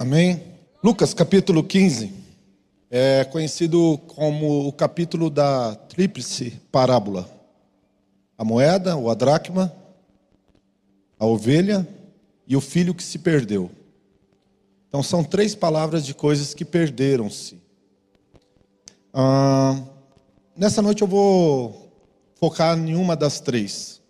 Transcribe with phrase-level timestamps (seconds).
[0.00, 0.42] Amém?
[0.82, 2.10] Lucas capítulo 15
[2.90, 7.28] é conhecido como o capítulo da tríplice parábola:
[8.38, 9.70] a moeda, ou a dracma,
[11.18, 11.86] a ovelha
[12.46, 13.70] e o filho que se perdeu.
[14.88, 17.60] Então são três palavras de coisas que perderam-se.
[19.12, 19.82] Ah,
[20.56, 21.92] nessa noite eu vou
[22.36, 24.00] focar em uma das três.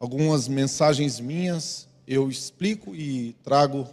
[0.00, 3.86] Algumas mensagens minhas eu explico e trago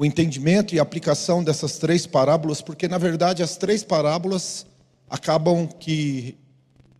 [0.00, 4.64] o entendimento e aplicação dessas três parábolas, porque na verdade as três parábolas
[5.10, 6.38] acabam que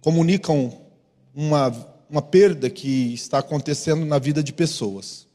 [0.02, 0.82] comunicam
[1.34, 1.74] uma,
[2.10, 5.26] uma perda que está acontecendo na vida de pessoas.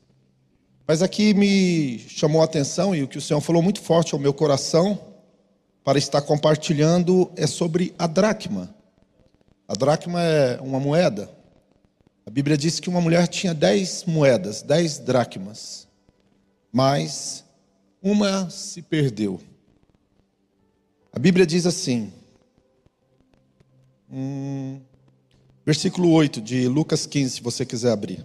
[0.88, 4.20] Mas aqui me chamou a atenção e o que o Senhor falou muito forte ao
[4.20, 5.00] meu coração
[5.84, 8.76] para estar compartilhando é sobre a dracma.
[9.68, 11.32] A dracma é uma moeda.
[12.28, 15.88] A Bíblia diz que uma mulher tinha dez moedas, dez dracmas,
[16.72, 17.44] mas
[18.05, 19.41] uma se perdeu.
[21.12, 22.14] A Bíblia diz assim,
[24.08, 24.80] hum,
[25.66, 28.23] versículo 8 de Lucas 15, se você quiser abrir.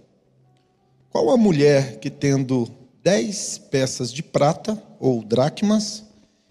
[1.09, 2.69] Qual a mulher que tendo
[3.03, 6.03] dez peças de prata ou dracmas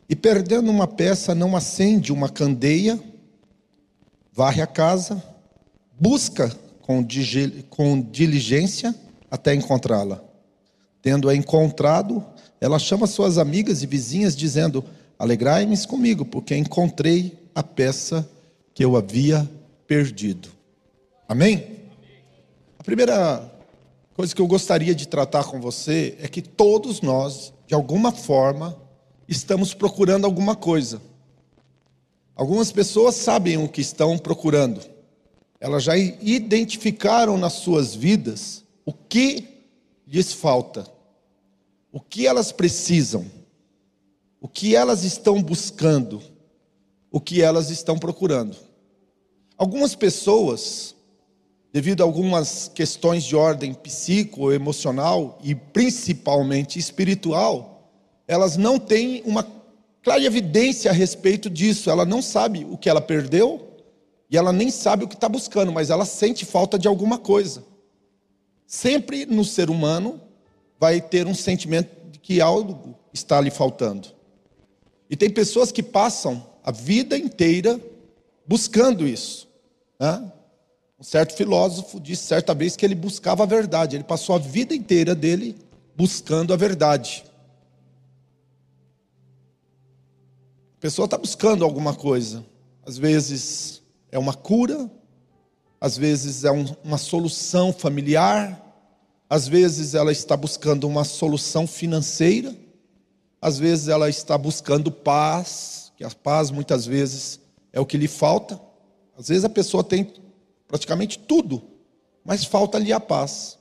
[0.08, 3.00] e perdendo uma peça não acende uma candeia,
[4.32, 5.22] varre a casa,
[6.00, 6.50] busca
[6.82, 7.06] com,
[7.68, 8.92] com diligência
[9.30, 10.29] até encontrá-la.
[11.02, 12.24] Tendo-a encontrado,
[12.60, 14.84] ela chama suas amigas e vizinhas, dizendo:
[15.18, 18.28] Alegrai-me comigo, porque encontrei a peça
[18.74, 19.48] que eu havia
[19.86, 20.48] perdido.
[21.28, 21.80] Amém?
[22.78, 23.50] A primeira
[24.14, 28.76] coisa que eu gostaria de tratar com você é que todos nós, de alguma forma,
[29.28, 31.00] estamos procurando alguma coisa.
[32.34, 34.80] Algumas pessoas sabem o que estão procurando.
[35.60, 39.59] Elas já identificaram nas suas vidas o que
[40.10, 40.84] lhes falta
[41.92, 43.24] o que elas precisam,
[44.40, 46.20] o que elas estão buscando,
[47.10, 48.56] o que elas estão procurando.
[49.56, 50.94] Algumas pessoas,
[51.72, 57.90] devido a algumas questões de ordem psico, emocional e principalmente espiritual,
[58.26, 59.46] elas não têm uma
[60.02, 61.90] clara evidência a respeito disso.
[61.90, 63.68] Ela não sabe o que ela perdeu
[64.30, 67.69] e ela nem sabe o que está buscando, mas ela sente falta de alguma coisa.
[68.70, 70.20] Sempre no ser humano
[70.78, 74.06] vai ter um sentimento de que algo está lhe faltando.
[75.10, 77.80] E tem pessoas que passam a vida inteira
[78.46, 79.48] buscando isso.
[79.98, 80.32] Né?
[81.00, 84.72] Um certo filósofo disse certa vez que ele buscava a verdade, ele passou a vida
[84.72, 85.56] inteira dele
[85.96, 87.24] buscando a verdade.
[90.78, 92.46] A pessoa está buscando alguma coisa,
[92.86, 93.82] às vezes
[94.12, 94.88] é uma cura,
[95.80, 98.60] às vezes é um, uma solução familiar,
[99.28, 102.54] às vezes ela está buscando uma solução financeira,
[103.40, 107.40] às vezes ela está buscando paz, que a paz muitas vezes
[107.72, 108.60] é o que lhe falta.
[109.16, 110.12] Às vezes a pessoa tem
[110.68, 111.62] praticamente tudo,
[112.24, 113.58] mas falta-lhe a paz.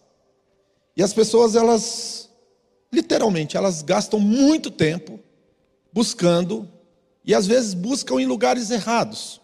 [0.98, 2.30] E as pessoas, elas,
[2.92, 5.20] literalmente, elas gastam muito tempo
[5.94, 6.68] buscando,
[7.24, 9.40] e às vezes buscam em lugares errados.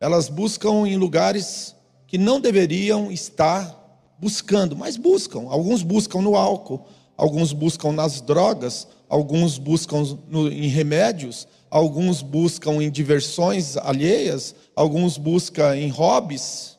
[0.00, 1.76] Elas buscam em lugares
[2.12, 3.74] que não deveriam estar
[4.18, 5.48] buscando, mas buscam.
[5.48, 6.86] Alguns buscam no álcool,
[7.16, 15.16] alguns buscam nas drogas, alguns buscam no, em remédios, alguns buscam em diversões alheias, alguns
[15.16, 16.76] buscam em hobbies.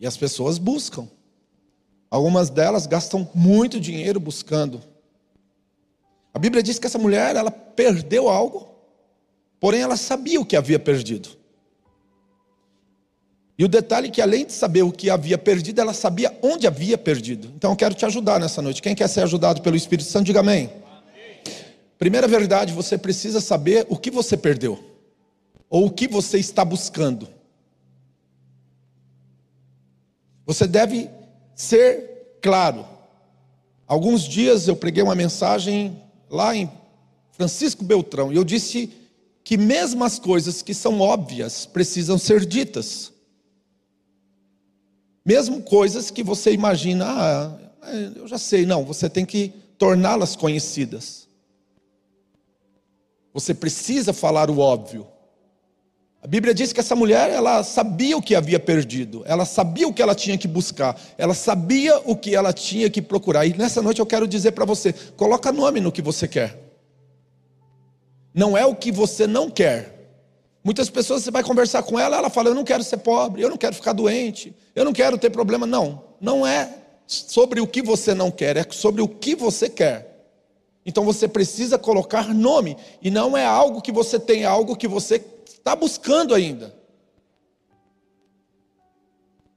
[0.00, 1.06] E as pessoas buscam.
[2.10, 4.82] Algumas delas gastam muito dinheiro buscando.
[6.32, 8.70] A Bíblia diz que essa mulher, ela perdeu algo,
[9.60, 11.38] porém ela sabia o que havia perdido.
[13.60, 16.66] E o detalhe é que, além de saber o que havia perdido, ela sabia onde
[16.66, 17.52] havia perdido.
[17.54, 18.80] Então, eu quero te ajudar nessa noite.
[18.80, 20.70] Quem quer ser ajudado pelo Espírito Santo, diga amém.
[21.98, 24.82] Primeira verdade, você precisa saber o que você perdeu,
[25.68, 27.28] ou o que você está buscando.
[30.46, 31.10] Você deve
[31.54, 32.86] ser claro.
[33.86, 36.72] Alguns dias eu preguei uma mensagem lá em
[37.32, 38.90] Francisco Beltrão, e eu disse
[39.44, 43.19] que mesmo as coisas que são óbvias precisam ser ditas.
[45.30, 50.34] Mesmo coisas que você imagina, ah, é, eu já sei, não, você tem que torná-las
[50.34, 51.28] conhecidas.
[53.32, 55.06] Você precisa falar o óbvio.
[56.20, 59.94] A Bíblia diz que essa mulher, ela sabia o que havia perdido, ela sabia o
[59.94, 63.46] que ela tinha que buscar, ela sabia o que ela tinha que procurar.
[63.46, 66.58] E nessa noite eu quero dizer para você: coloca nome no que você quer.
[68.34, 69.99] Não é o que você não quer,
[70.62, 73.48] Muitas pessoas você vai conversar com ela, ela fala: Eu não quero ser pobre, eu
[73.48, 75.66] não quero ficar doente, eu não quero ter problema.
[75.66, 76.76] Não, não é
[77.06, 80.10] sobre o que você não quer, é sobre o que você quer.
[80.84, 84.88] Então você precisa colocar nome, e não é algo que você tem, é algo que
[84.88, 86.74] você está buscando ainda.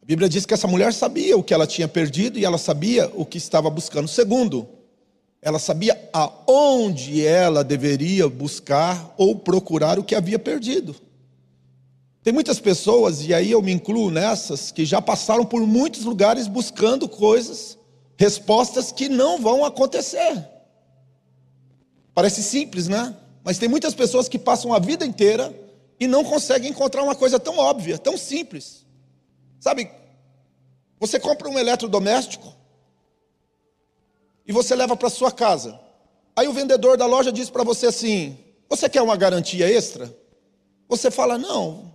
[0.01, 3.09] A Bíblia diz que essa mulher sabia o que ela tinha perdido e ela sabia
[3.15, 4.07] o que estava buscando.
[4.07, 4.67] Segundo,
[5.43, 10.95] ela sabia aonde ela deveria buscar ou procurar o que havia perdido.
[12.23, 16.47] Tem muitas pessoas, e aí eu me incluo nessas, que já passaram por muitos lugares
[16.47, 17.77] buscando coisas,
[18.15, 20.47] respostas que não vão acontecer.
[22.13, 23.13] Parece simples, né?
[23.43, 25.53] Mas tem muitas pessoas que passam a vida inteira
[25.99, 28.85] e não conseguem encontrar uma coisa tão óbvia, tão simples.
[29.59, 29.91] Sabe,
[30.97, 32.62] você compra um eletrodoméstico
[34.47, 35.79] e você leva para sua casa.
[36.35, 38.37] Aí o vendedor da loja diz para você assim:
[38.69, 40.13] Você quer uma garantia extra?
[40.87, 41.93] Você fala: Não,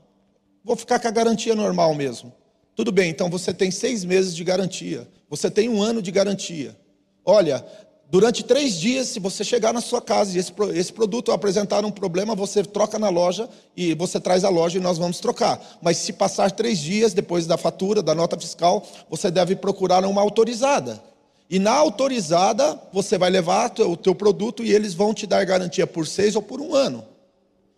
[0.69, 2.31] Vou ficar com a garantia normal mesmo.
[2.77, 5.09] Tudo bem, então você tem seis meses de garantia.
[5.31, 6.77] Você tem um ano de garantia.
[7.25, 7.65] Olha,
[8.11, 11.91] durante três dias, se você chegar na sua casa e esse, esse produto apresentar um
[11.91, 15.59] problema, você troca na loja e você traz a loja e nós vamos trocar.
[15.81, 20.21] Mas se passar três dias depois da fatura, da nota fiscal, você deve procurar uma
[20.21, 21.03] autorizada.
[21.51, 25.87] E na autorizada, você vai levar o teu produto e eles vão te dar garantia
[25.87, 27.05] por seis ou por um ano.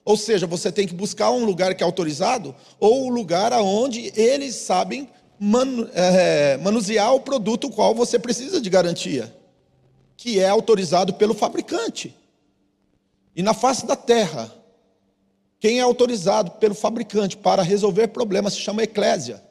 [0.05, 4.13] Ou seja, você tem que buscar um lugar que é autorizado ou um lugar onde
[4.17, 5.09] eles sabem
[5.95, 9.33] é, manusear o produto o qual você precisa de garantia,
[10.17, 12.15] que é autorizado pelo fabricante.
[13.37, 14.53] E na face da terra,
[15.61, 19.43] quem é autorizado pelo fabricante para resolver problemas se chama eclésia.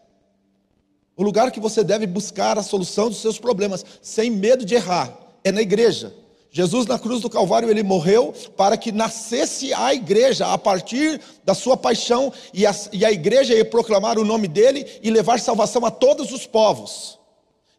[1.20, 5.14] O lugar que você deve buscar a solução dos seus problemas, sem medo de errar,
[5.44, 6.16] é na igreja.
[6.50, 11.54] Jesus na cruz do Calvário ele morreu para que nascesse a igreja a partir da
[11.54, 15.86] sua paixão e a, e a igreja ia proclamar o nome dele e levar salvação
[15.86, 17.20] a todos os povos.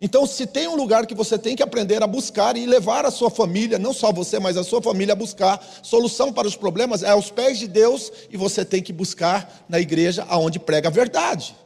[0.03, 3.11] Então, se tem um lugar que você tem que aprender a buscar e levar a
[3.11, 7.03] sua família, não só você, mas a sua família a buscar solução para os problemas,
[7.03, 10.93] é aos pés de Deus e você tem que buscar na igreja aonde prega a
[10.93, 11.57] verdade.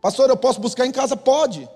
[0.00, 1.16] Pastor, eu posso buscar em casa?
[1.16, 1.68] Pode.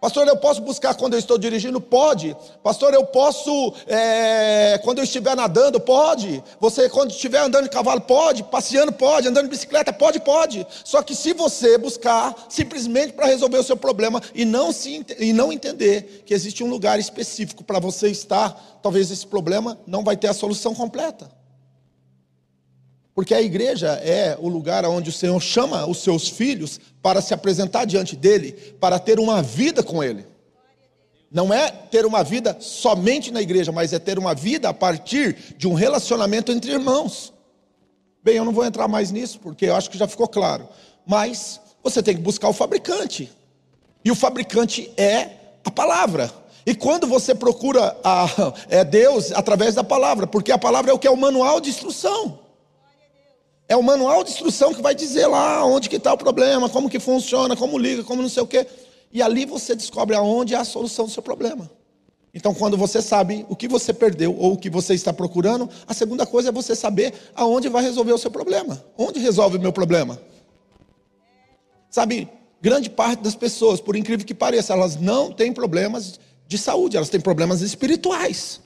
[0.00, 1.78] Pastor, eu posso buscar quando eu estou dirigindo?
[1.78, 2.34] Pode.
[2.62, 5.78] Pastor, eu posso, é, quando eu estiver nadando?
[5.78, 6.42] Pode.
[6.58, 8.00] Você, quando estiver andando de cavalo?
[8.00, 8.42] Pode.
[8.44, 8.92] Passeando?
[8.92, 9.28] Pode.
[9.28, 9.92] Andando de bicicleta?
[9.92, 10.66] Pode, pode.
[10.84, 15.34] Só que se você buscar simplesmente para resolver o seu problema e não, se, e
[15.34, 20.16] não entender que existe um lugar específico para você estar, talvez esse problema não vai
[20.16, 21.39] ter a solução completa.
[23.20, 27.34] Porque a igreja é o lugar onde o Senhor chama os seus filhos para se
[27.34, 30.24] apresentar diante dele, para ter uma vida com ele.
[31.30, 35.36] Não é ter uma vida somente na igreja, mas é ter uma vida a partir
[35.58, 37.30] de um relacionamento entre irmãos.
[38.24, 40.66] Bem, eu não vou entrar mais nisso, porque eu acho que já ficou claro.
[41.06, 43.30] Mas você tem que buscar o fabricante.
[44.02, 45.28] E o fabricante é
[45.62, 46.32] a palavra.
[46.64, 48.26] E quando você procura a,
[48.70, 51.68] é Deus através da palavra, porque a palavra é o que é o manual de
[51.68, 52.48] instrução.
[53.70, 56.90] É o manual de instrução que vai dizer lá onde que está o problema, como
[56.90, 58.66] que funciona, como liga, como não sei o quê.
[59.12, 61.70] E ali você descobre aonde é a solução do seu problema.
[62.34, 65.94] Então, quando você sabe o que você perdeu ou o que você está procurando, a
[65.94, 68.84] segunda coisa é você saber aonde vai resolver o seu problema.
[68.98, 70.20] Onde resolve o meu problema?
[71.88, 72.28] Sabe,
[72.60, 77.08] grande parte das pessoas, por incrível que pareça, elas não têm problemas de saúde, elas
[77.08, 78.60] têm problemas espirituais.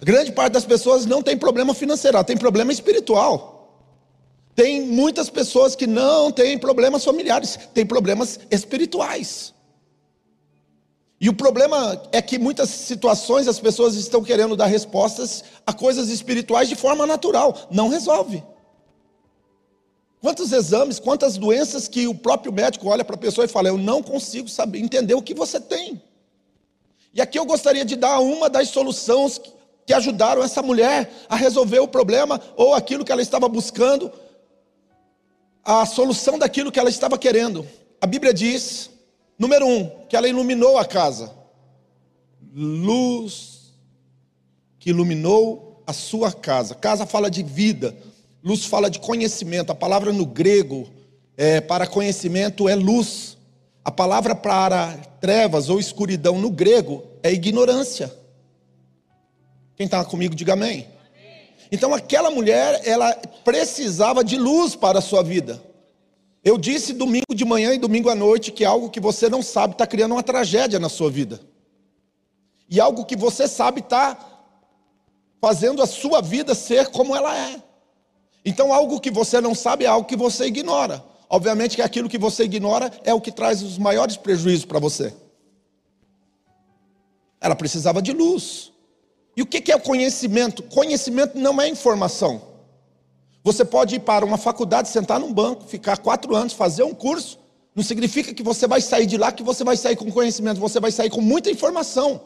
[0.00, 3.61] Grande parte das pessoas não tem problema financeiro, ela tem problema espiritual.
[4.54, 9.54] Tem muitas pessoas que não têm problemas familiares, têm problemas espirituais.
[11.18, 16.08] E o problema é que muitas situações as pessoas estão querendo dar respostas a coisas
[16.08, 18.42] espirituais de forma natural, não resolve.
[20.20, 23.78] Quantos exames, quantas doenças que o próprio médico olha para a pessoa e fala: Eu
[23.78, 26.02] não consigo saber, entender o que você tem.
[27.14, 29.40] E aqui eu gostaria de dar uma das soluções
[29.86, 34.12] que ajudaram essa mulher a resolver o problema ou aquilo que ela estava buscando
[35.64, 37.66] a solução daquilo que ela estava querendo.
[38.00, 38.90] A Bíblia diz,
[39.38, 41.32] número um, que ela iluminou a casa.
[42.54, 43.72] Luz
[44.78, 46.74] que iluminou a sua casa.
[46.74, 47.96] Casa fala de vida,
[48.42, 49.70] luz fala de conhecimento.
[49.70, 50.88] A palavra no grego
[51.36, 53.38] é, para conhecimento é luz.
[53.84, 58.12] A palavra para trevas ou escuridão no grego é ignorância.
[59.76, 60.86] Quem está comigo, diga amém.
[61.72, 65.60] Então aquela mulher, ela precisava de luz para a sua vida.
[66.44, 69.72] Eu disse domingo de manhã e domingo à noite que algo que você não sabe
[69.72, 71.40] está criando uma tragédia na sua vida.
[72.68, 74.18] E algo que você sabe está
[75.40, 77.62] fazendo a sua vida ser como ela é.
[78.44, 81.02] Então algo que você não sabe é algo que você ignora.
[81.30, 85.14] Obviamente que aquilo que você ignora é o que traz os maiores prejuízos para você.
[87.40, 88.71] Ela precisava de luz.
[89.36, 90.62] E o que é o conhecimento?
[90.64, 92.42] Conhecimento não é informação.
[93.42, 97.38] Você pode ir para uma faculdade, sentar num banco, ficar quatro anos, fazer um curso.
[97.74, 100.60] Não significa que você vai sair de lá, que você vai sair com conhecimento.
[100.60, 102.20] Você vai sair com muita informação.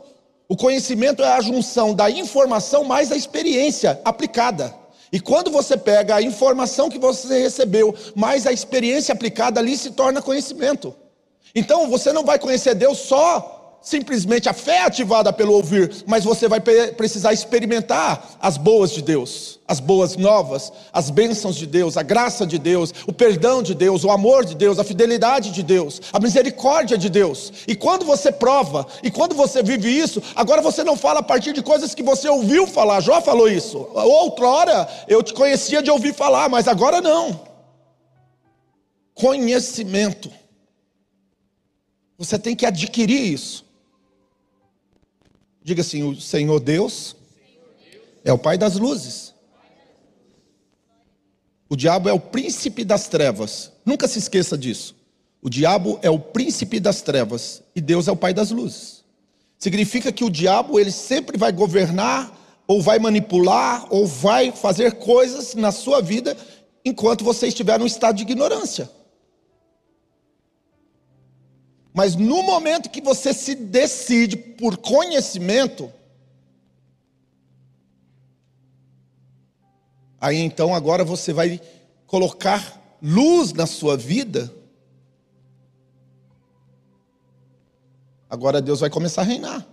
[0.48, 4.74] O conhecimento é a junção da informação mais a experiência aplicada.
[5.12, 9.92] E quando você pega a informação que você recebeu, mais a experiência aplicada ali se
[9.92, 10.94] torna conhecimento.
[11.54, 16.48] Então você não vai conhecer Deus só simplesmente a fé ativada pelo ouvir, mas você
[16.48, 22.02] vai precisar experimentar as boas de Deus, as boas novas, as bênçãos de Deus, a
[22.02, 26.00] graça de Deus, o perdão de Deus, o amor de Deus, a fidelidade de Deus,
[26.12, 27.52] a misericórdia de Deus.
[27.68, 31.52] E quando você prova, e quando você vive isso, agora você não fala a partir
[31.52, 33.00] de coisas que você ouviu falar.
[33.00, 33.78] Jó falou isso.
[33.94, 37.40] Outrora eu te conhecia de ouvir falar, mas agora não.
[39.14, 40.30] Conhecimento.
[42.18, 43.65] Você tem que adquirir isso.
[45.66, 47.16] Diga assim: o Senhor Deus
[48.24, 49.34] é o Pai das luzes.
[51.68, 53.72] O diabo é o príncipe das trevas.
[53.84, 54.94] Nunca se esqueça disso.
[55.42, 59.02] O diabo é o príncipe das trevas e Deus é o Pai das luzes.
[59.58, 62.32] Significa que o diabo ele sempre vai governar
[62.68, 66.36] ou vai manipular ou vai fazer coisas na sua vida
[66.84, 68.88] enquanto você estiver num estado de ignorância.
[71.96, 75.90] Mas no momento que você se decide por conhecimento,
[80.20, 81.58] aí então agora você vai
[82.06, 84.52] colocar luz na sua vida.
[88.28, 89.66] Agora Deus vai começar a reinar.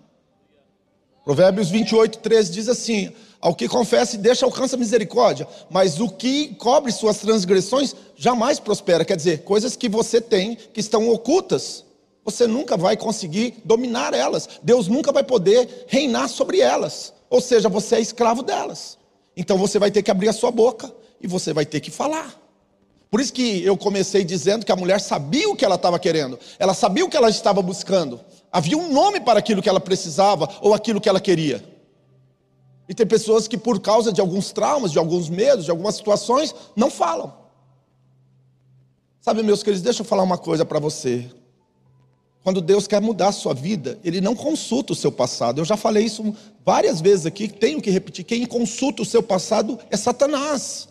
[1.26, 3.12] Provérbios 28, 13 diz assim:
[3.42, 9.04] Ao que confessa e deixa alcança misericórdia, mas o que cobre suas transgressões jamais prospera.
[9.04, 11.84] Quer dizer, coisas que você tem que estão ocultas
[12.26, 14.48] você nunca vai conseguir dominar elas.
[14.62, 17.14] Deus nunca vai poder reinar sobre elas.
[17.30, 18.98] Ou seja, você é escravo delas.
[19.36, 22.40] Então você vai ter que abrir a sua boca e você vai ter que falar.
[23.10, 26.40] Por isso que eu comecei dizendo que a mulher sabia o que ela estava querendo,
[26.58, 28.20] ela sabia o que ela estava buscando.
[28.52, 31.64] Havia um nome para aquilo que ela precisava ou aquilo que ela queria.
[32.88, 36.54] E tem pessoas que, por causa de alguns traumas, de alguns medos, de algumas situações,
[36.76, 37.34] não falam.
[39.22, 41.30] Sabe, meus queridos, deixa eu falar uma coisa para você.
[42.44, 45.62] Quando Deus quer mudar a sua vida, Ele não consulta o seu passado.
[45.62, 46.36] Eu já falei isso
[46.66, 48.26] várias vezes aqui, tenho que repetir.
[48.26, 50.90] Quem consulta o seu passado é Satanás.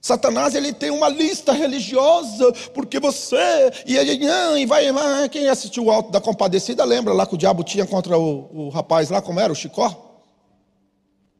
[0.00, 3.36] Satanás ele tem uma lista religiosa, porque você,
[3.84, 7.64] e, e vai, vai, quem assistiu o Alto da Compadecida, lembra lá que o diabo
[7.64, 10.20] tinha contra o, o rapaz lá, como era, o Chicó?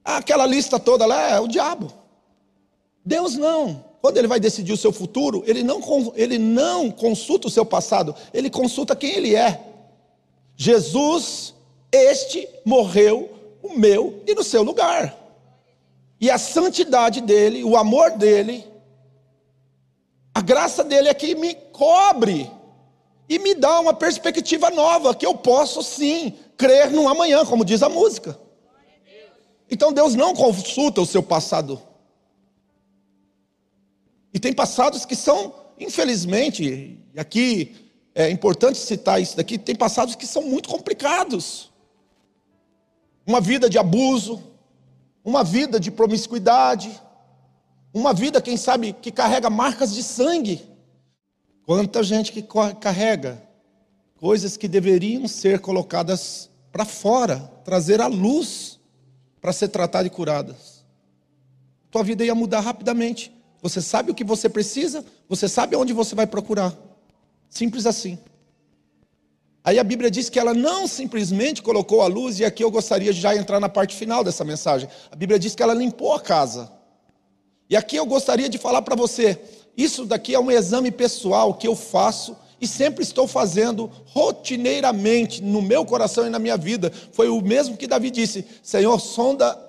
[0.04, 1.92] Aquela lista toda lá é o diabo.
[3.04, 3.85] Deus não.
[4.00, 5.81] Quando ele vai decidir o seu futuro, ele não,
[6.15, 9.61] ele não consulta o seu passado, ele consulta quem ele é.
[10.57, 11.55] Jesus,
[11.91, 13.31] este morreu
[13.62, 15.17] o meu e no seu lugar.
[16.21, 18.65] E a santidade dele, o amor dele,
[20.35, 22.50] a graça dele é que me cobre
[23.29, 27.83] e me dá uma perspectiva nova, que eu posso sim crer no amanhã, como diz
[27.83, 28.38] a música.
[29.71, 31.81] Então Deus não consulta o seu passado
[34.37, 37.75] e tem passados que são, infelizmente, e aqui
[38.14, 41.73] é importante citar isso daqui, tem passados que são muito complicados.
[43.26, 44.43] Uma vida de abuso,
[45.25, 47.00] uma vida de promiscuidade,
[47.95, 50.62] uma vida, quem sabe, que carrega marcas de sangue.
[51.64, 52.47] Quanta gente que
[52.78, 53.43] carrega
[54.16, 58.78] coisas que deveriam ser colocadas para fora, trazer à luz
[59.40, 60.85] para ser tratadas e curadas.
[61.90, 63.35] Tua vida ia mudar rapidamente.
[63.69, 66.73] Você sabe o que você precisa, você sabe onde você vai procurar.
[67.51, 68.17] Simples assim.
[69.65, 73.13] Aí a Bíblia diz que ela não simplesmente colocou a luz, e aqui eu gostaria
[73.13, 74.89] de já entrar na parte final dessa mensagem.
[75.11, 76.71] A Bíblia diz que ela limpou a casa.
[77.69, 79.37] E aqui eu gostaria de falar para você:
[79.77, 85.61] isso daqui é um exame pessoal que eu faço e sempre estou fazendo rotineiramente no
[85.61, 86.93] meu coração e na minha vida.
[87.11, 89.66] Foi o mesmo que Davi disse: Senhor, sonda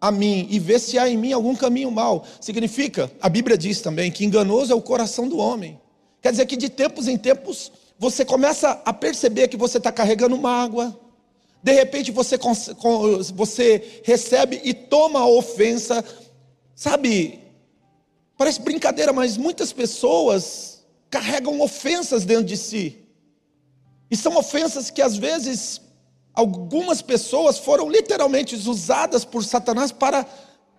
[0.00, 2.24] a mim e ver se há em mim algum caminho mal.
[2.40, 5.80] Significa, a Bíblia diz também que enganoso é o coração do homem.
[6.20, 10.38] Quer dizer que de tempos em tempos você começa a perceber que você está carregando
[10.38, 10.98] mágoa.
[11.62, 12.38] De repente você,
[13.34, 16.04] você recebe e toma a ofensa.
[16.74, 17.40] Sabe,
[18.36, 22.98] parece brincadeira, mas muitas pessoas carregam ofensas dentro de si.
[24.10, 25.80] E são ofensas que às vezes
[26.38, 30.24] algumas pessoas foram literalmente usadas por Satanás para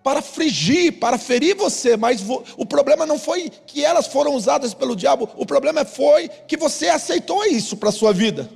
[0.02, 2.22] para frigir, para ferir você, mas
[2.56, 6.88] o problema não foi que elas foram usadas pelo diabo, o problema foi que você
[6.88, 8.48] aceitou isso para a sua vida.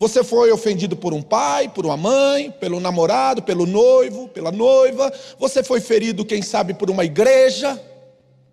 [0.00, 5.12] Você foi ofendido por um pai, por uma mãe, pelo namorado, pelo noivo, pela noiva.
[5.38, 7.80] Você foi ferido, quem sabe, por uma igreja.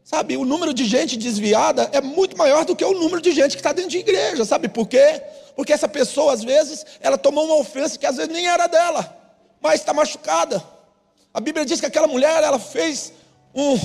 [0.03, 3.53] Sabe, o número de gente desviada é muito maior do que o número de gente
[3.53, 4.45] que está dentro de igreja.
[4.45, 5.23] Sabe por quê?
[5.55, 9.15] Porque essa pessoa, às vezes, ela tomou uma ofensa que às vezes nem era dela,
[9.61, 10.63] mas está machucada.
[11.33, 13.13] A Bíblia diz que aquela mulher, ela fez
[13.53, 13.75] um,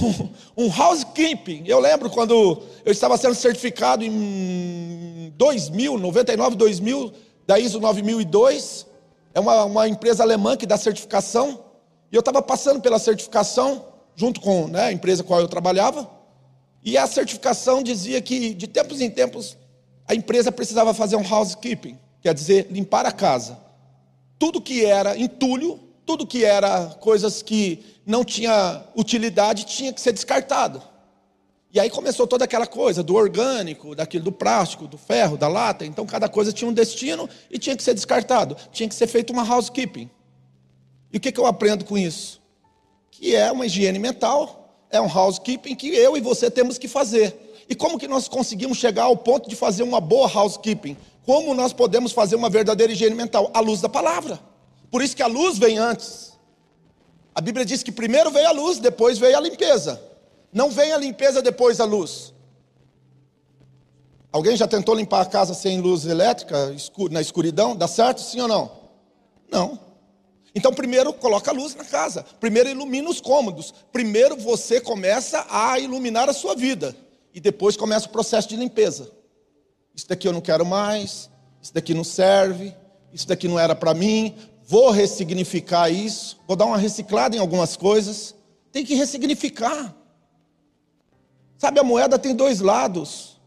[0.64, 1.64] um housekeeping.
[1.66, 7.12] Eu lembro quando eu estava sendo certificado em 2000, 99, 2000,
[7.46, 8.86] da ISO 9002.
[9.32, 11.64] É uma, uma empresa alemã que dá certificação.
[12.10, 15.48] E eu estava passando pela certificação junto com né, a empresa com a qual eu
[15.48, 16.08] trabalhava,
[16.84, 19.56] e a certificação dizia que, de tempos em tempos,
[20.10, 23.56] a empresa precisava fazer um housekeeping, quer dizer, limpar a casa.
[24.40, 30.12] Tudo que era entulho, tudo que era coisas que não tinha utilidade, tinha que ser
[30.12, 30.82] descartado.
[31.72, 35.86] E aí começou toda aquela coisa do orgânico, daquilo do plástico, do ferro, da lata.
[35.86, 38.56] Então cada coisa tinha um destino e tinha que ser descartado.
[38.72, 40.10] Tinha que ser feito uma housekeeping.
[41.12, 42.40] E o que, eu aprendo com isso?
[43.12, 47.49] que é uma higiene mental, é um housekeeping que eu e você temos que fazer.
[47.70, 50.96] E como que nós conseguimos chegar ao ponto de fazer uma boa housekeeping?
[51.24, 53.48] Como nós podemos fazer uma verdadeira higiene mental?
[53.54, 54.40] À luz da palavra.
[54.90, 56.36] Por isso que a luz vem antes.
[57.32, 60.02] A Bíblia diz que primeiro veio a luz, depois veio a limpeza.
[60.52, 62.34] Não vem a limpeza depois a luz.
[64.32, 66.74] Alguém já tentou limpar a casa sem luz elétrica,
[67.08, 67.76] na escuridão?
[67.76, 68.72] Dá certo, sim ou não?
[69.48, 69.78] Não.
[70.56, 75.78] Então, primeiro coloca a luz na casa, primeiro ilumina os cômodos, primeiro você começa a
[75.78, 76.96] iluminar a sua vida,
[77.34, 79.10] e depois começa o processo de limpeza.
[79.94, 82.74] Isso daqui eu não quero mais, isso daqui não serve,
[83.12, 84.34] isso daqui não era para mim,
[84.64, 88.34] vou ressignificar isso, vou dar uma reciclada em algumas coisas.
[88.72, 89.94] Tem que ressignificar.
[91.58, 93.40] Sabe, a moeda tem dois lados.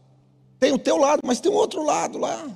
[0.58, 2.46] Tem o teu lado, mas tem o outro lado lá.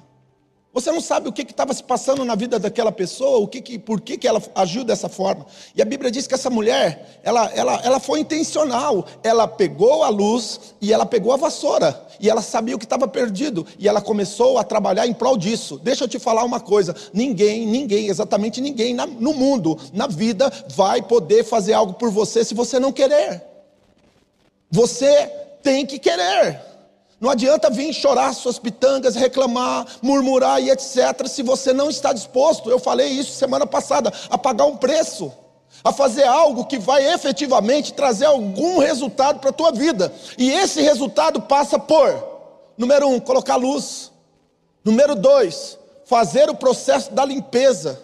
[0.73, 3.79] Você não sabe o que estava se passando na vida daquela pessoa, o que, que
[3.79, 5.47] por que, que ela agiu dessa forma.
[5.75, 9.07] E a Bíblia diz que essa mulher, ela, ela, ela foi intencional.
[9.23, 12.07] Ela pegou a luz e ela pegou a vassoura.
[12.21, 13.67] E ela sabia o que estava perdido.
[13.79, 15.81] E ela começou a trabalhar em prol disso.
[15.83, 20.53] Deixa eu te falar uma coisa: ninguém, ninguém, exatamente ninguém na, no mundo, na vida,
[20.69, 23.43] vai poder fazer algo por você se você não querer.
[24.71, 25.27] Você
[25.63, 26.68] tem que querer.
[27.21, 31.27] Não adianta vir chorar suas pitangas, reclamar, murmurar e etc.
[31.27, 35.33] Se você não está disposto, eu falei isso semana passada, a pagar um preço,
[35.83, 40.13] a fazer algo que vai efetivamente trazer algum resultado para a tua vida.
[40.37, 42.25] E esse resultado passa por,
[42.77, 44.13] número um, colocar luz.
[44.85, 48.01] Número dois, fazer o processo da limpeza.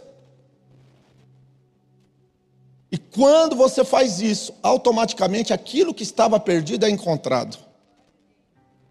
[2.91, 7.64] E quando você faz isso, automaticamente aquilo que estava perdido é encontrado.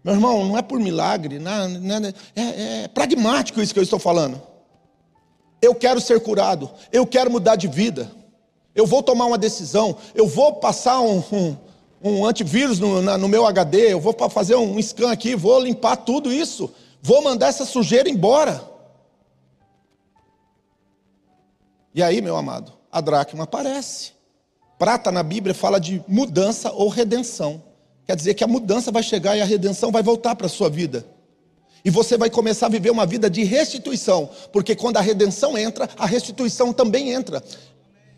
[0.04, 3.98] Meu irmão, não é por milagre, não, não, é, é pragmático isso que eu estou
[3.98, 4.40] falando.
[5.62, 8.12] Eu quero ser curado, eu quero mudar de vida,
[8.74, 11.56] eu vou tomar uma decisão, eu vou passar um, um,
[12.02, 15.96] um antivírus no, na, no meu HD, eu vou fazer um scan aqui, vou limpar
[15.96, 18.62] tudo isso, vou mandar essa sujeira embora.
[21.94, 24.12] E aí, meu amado, a dracma aparece.
[24.78, 27.62] Prata na Bíblia fala de mudança ou redenção.
[28.06, 30.68] Quer dizer que a mudança vai chegar e a redenção vai voltar para a sua
[30.68, 31.06] vida.
[31.84, 35.88] E você vai começar a viver uma vida de restituição, porque quando a redenção entra,
[35.98, 37.42] a restituição também entra.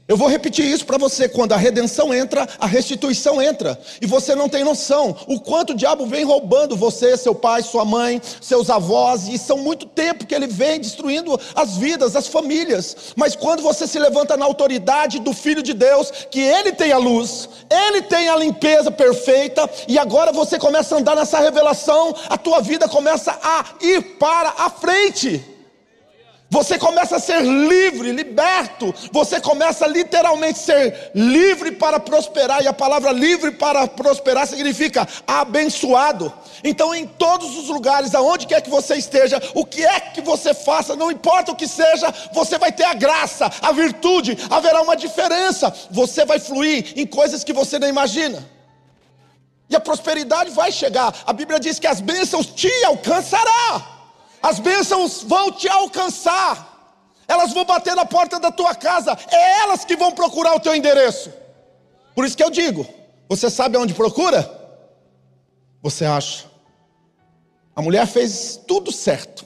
[0.09, 4.37] Eu vou repetir isso para você: quando a redenção entra, a restituição entra, e você
[4.37, 8.71] não tem noção o quanto o diabo vem roubando você, seu pai, sua mãe, seus
[8.71, 13.15] avós, e são muito tempo que ele vem destruindo as vidas, as famílias.
[13.17, 16.99] Mas quando você se levanta na autoridade do Filho de Deus, que ele tem a
[16.99, 22.39] luz, ele tem a limpeza perfeita, e agora você começa a andar nessa revelação, a
[22.39, 25.56] tua vida começa a ir para a frente.
[26.49, 28.95] Você começa a ser livre, liberto.
[29.13, 32.63] Você começa a literalmente ser livre para prosperar.
[32.63, 36.33] E a palavra livre para prosperar significa abençoado.
[36.63, 40.55] Então, em todos os lugares, aonde quer que você esteja, o que é que você
[40.55, 44.97] faça, não importa o que seja, você vai ter a graça, a virtude, haverá uma
[44.97, 45.75] diferença.
[45.91, 48.49] Você vai fluir em coisas que você não imagina.
[49.69, 51.13] E a prosperidade vai chegar.
[51.27, 53.96] A Bíblia diz que as bênçãos te alcançará.
[54.43, 56.75] As bênçãos vão te alcançar.
[57.29, 59.17] Elas vão bater na porta da tua casa.
[59.31, 61.33] É elas que vão procurar o teu endereço.
[62.15, 62.87] Por isso que eu digo:
[63.29, 64.49] você sabe aonde procura?
[65.83, 66.47] Você acha.
[67.75, 69.45] A mulher fez tudo certo.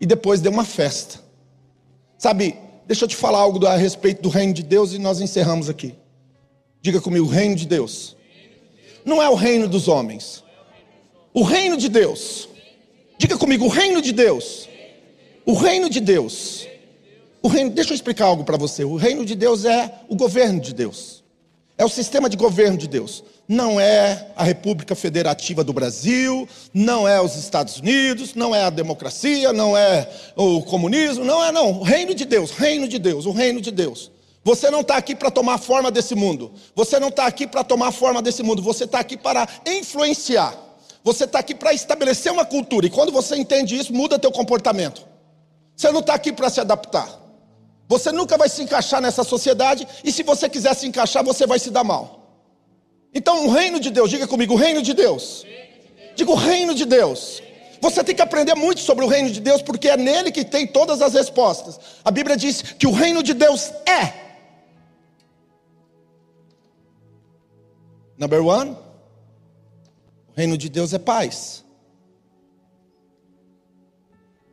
[0.00, 1.20] E depois deu uma festa.
[2.16, 5.68] Sabe, deixa eu te falar algo a respeito do reino de Deus e nós encerramos
[5.68, 5.94] aqui.
[6.82, 8.16] Diga comigo: o reino de Deus.
[9.04, 10.44] Não é o reino dos homens.
[11.32, 12.48] O reino de Deus
[13.28, 14.66] Diga comigo, o reino de Deus.
[15.44, 16.66] O reino de Deus.
[17.42, 18.84] O reino, deixa eu explicar algo para você.
[18.84, 21.22] O reino de Deus é o governo de Deus.
[21.76, 23.22] É o sistema de governo de Deus.
[23.46, 28.70] Não é a República Federativa do Brasil, não é os Estados Unidos, não é a
[28.70, 31.80] democracia, não é o comunismo, não é não.
[31.80, 34.10] O reino de Deus, reino de Deus, o reino de Deus.
[34.42, 36.50] Você não está aqui para tomar forma desse mundo.
[36.74, 38.62] Você não está aqui para tomar forma desse mundo.
[38.62, 40.67] Você está aqui para influenciar.
[41.04, 42.86] Você está aqui para estabelecer uma cultura.
[42.86, 45.06] E quando você entende isso, muda teu comportamento.
[45.76, 47.08] Você não está aqui para se adaptar.
[47.88, 49.86] Você nunca vai se encaixar nessa sociedade.
[50.04, 52.18] E se você quiser se encaixar, você vai se dar mal.
[53.14, 55.46] Então, o reino de Deus, diga comigo, o reino de Deus.
[56.14, 57.42] Diga o reino de Deus.
[57.80, 60.66] Você tem que aprender muito sobre o reino de Deus, porque é nele que tem
[60.66, 61.78] todas as respostas.
[62.04, 64.12] A Bíblia diz que o reino de Deus é.
[68.18, 68.76] Number one,
[70.38, 71.64] reino de Deus é paz.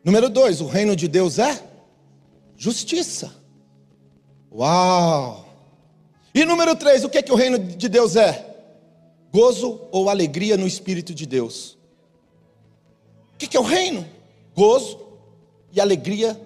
[0.03, 1.63] Número dois, o reino de Deus é
[2.57, 3.31] justiça.
[4.51, 5.45] Uau!
[6.33, 8.55] E número três, o que, é que o reino de Deus é?
[9.31, 11.77] Gozo ou alegria no Espírito de Deus.
[13.35, 14.07] O que, que é o reino?
[14.55, 14.99] Gozo
[15.71, 16.41] e alegria.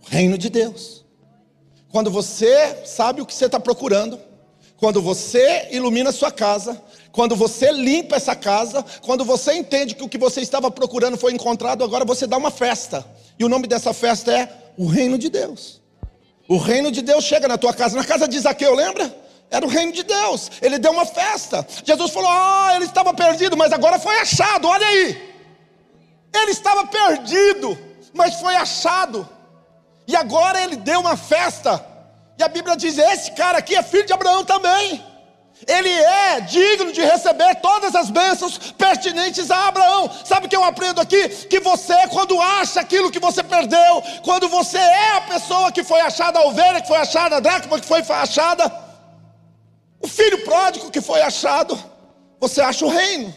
[0.00, 1.04] O reino de Deus.
[1.90, 4.27] Quando você sabe o que você está procurando,
[4.78, 10.04] quando você ilumina a sua casa, quando você limpa essa casa, quando você entende que
[10.04, 13.04] o que você estava procurando foi encontrado, agora você dá uma festa.
[13.36, 15.80] E o nome dessa festa é o reino de Deus.
[16.48, 17.96] O reino de Deus chega na tua casa.
[17.96, 19.14] Na casa de Zaqueu, lembra?
[19.50, 20.50] Era o reino de Deus.
[20.62, 21.66] Ele deu uma festa.
[21.84, 24.68] Jesus falou: Ah, ele estava perdido, mas agora foi achado.
[24.68, 25.28] Olha aí.
[26.32, 27.76] Ele estava perdido,
[28.14, 29.28] mas foi achado.
[30.06, 31.84] E agora ele deu uma festa.
[32.38, 35.04] E a Bíblia diz: Esse cara aqui é filho de Abraão também
[35.66, 40.10] ele é digno de receber todas as bênçãos pertinentes a Abraão.
[40.24, 41.28] Sabe o que eu aprendo aqui?
[41.46, 46.00] Que você, quando acha aquilo que você perdeu, quando você é a pessoa que foi
[46.00, 48.72] achada, a ovelha que foi achada, a dracma que foi achada,
[50.00, 51.76] o filho pródigo que foi achado,
[52.38, 53.34] você acha o reino.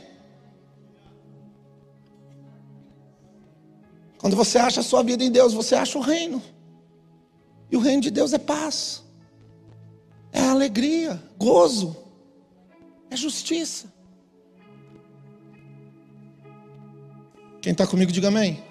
[4.20, 6.42] Quando você acha a sua vida em Deus, você acha o reino.
[7.72, 9.04] E o reino de Deus é paz,
[10.32, 11.96] é alegria, gozo.
[13.10, 13.92] É justiça.
[17.62, 18.64] Quem está comigo, diga amém.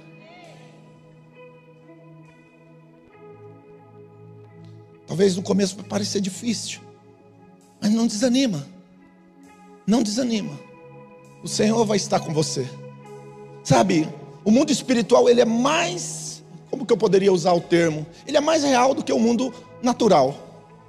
[5.07, 6.81] Talvez no começo parecer difícil,
[7.81, 8.67] mas não desanima.
[9.87, 10.59] Não desanima.
[11.43, 12.69] O Senhor vai estar com você.
[13.65, 14.09] Sabe,
[14.45, 16.30] o mundo espiritual ele é mais,
[16.71, 18.07] como que eu poderia usar o termo?
[18.27, 19.53] Ele é mais real do que o mundo
[19.83, 20.35] natural.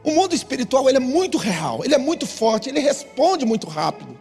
[0.04, 4.18] O mundo espiritual ele é muito real, ele é muito forte, ele responde muito rápido.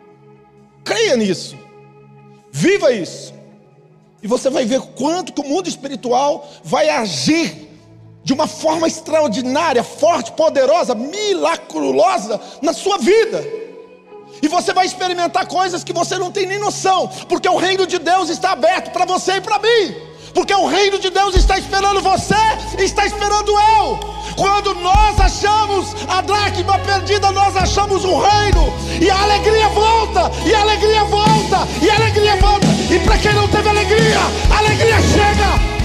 [0.85, 1.57] Creia nisso.
[2.51, 3.33] Viva isso.
[4.23, 7.69] E você vai ver quanto que o mundo espiritual vai agir
[8.23, 13.43] de uma forma extraordinária, forte, poderosa, milagrosa na sua vida.
[14.43, 17.99] E você vai experimentar coisas que você não tem nem noção, porque o reino de
[17.99, 20.10] Deus está aberto para você e para mim.
[20.35, 22.35] Porque o reino de Deus está esperando você,
[22.79, 23.99] está esperando eu.
[24.37, 30.55] Quando nós achamos a dracma perdida, nós achamos o reino, e a alegria volta, e
[30.55, 32.67] a alegria volta, e a alegria volta.
[32.91, 34.19] E para quem não teve alegria,
[34.51, 35.80] a alegria chega.